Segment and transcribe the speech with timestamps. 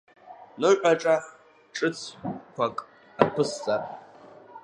[0.59, 1.15] Ныҳәаҿа
[1.75, 2.77] ҿыцқәак
[3.23, 3.81] аԥысҵар?